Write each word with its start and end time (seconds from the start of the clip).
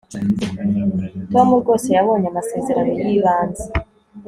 tom 1.31 1.47
rwose 1.61 1.87
yabonye 1.97 2.27
amasezerano 2.29 2.93
yibanze 3.07 3.65